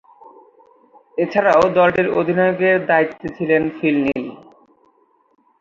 এছাড়াও 1.17 1.63
দলটির 1.77 2.07
অধিনায়কের 2.19 2.77
দায়িত্বে 2.89 3.27
ছিলেন 3.37 3.61
ফিল 3.75 3.97
নীল। 4.05 4.25